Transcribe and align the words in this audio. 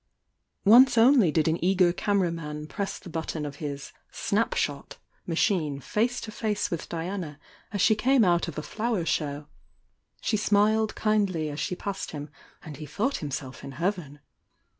THE 0.63 0.71
YOUNG 0.71 0.85
DIANA 0.85 0.89
840 0.89 0.99
Once 0.99 1.13
only 1.19 1.31
did 1.31 1.47
an 1.47 1.63
eager 1.63 1.93
caraera 1.93 2.31
man 2.31 2.65
press 2.65 2.97
the 2.97 3.07
button 3.11 3.45
of 3.45 3.57
his 3.57 3.91
snapshot" 4.09 4.97
machine 5.27 5.79
face 5.79 6.19
to 6.21 6.31
face 6.31 6.71
with 6.71 6.89
Diana 6.89 7.37
as 7.71 7.81
she 7.81 7.93
came 7.93 8.25
out 8.25 8.47
of 8.47 8.57
a 8.57 8.63
flower 8.63 9.05
show,— 9.05 9.45
she 10.19 10.37
smiled 10.37 10.95
kind 10.95 11.31
ly 11.31 11.41
as 11.49 11.59
she 11.59 11.75
passed 11.75 12.13
him 12.13 12.29
and 12.63 12.77
he 12.77 12.87
thought 12.87 13.17
himself 13.17 13.63
in 13.63 13.73
heav 13.73 13.99
en. 13.99 14.19